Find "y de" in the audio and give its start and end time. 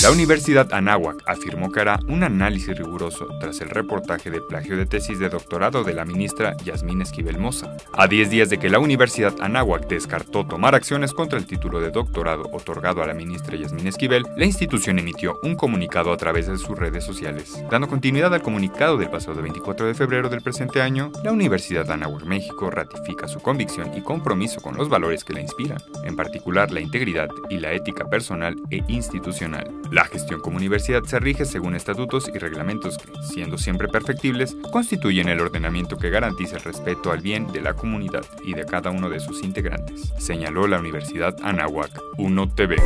38.44-38.64